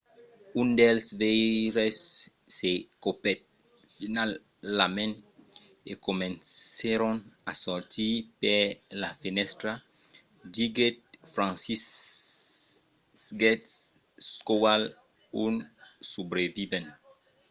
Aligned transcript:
un 0.61 0.67
dels 0.81 1.05
veires 1.21 1.99
se 2.57 2.71
copèt 3.05 3.39
finalament 3.97 5.13
e 5.91 5.93
comencèron 6.07 7.15
a 7.51 7.53
sortir 7.63 8.13
per 8.41 8.63
la 9.01 9.11
fenèstra, 9.21 9.71
diguèt 10.55 10.97
franciszek 13.33 13.63
kowal 14.47 14.83
un 15.45 15.53
subrevivent 16.11 16.87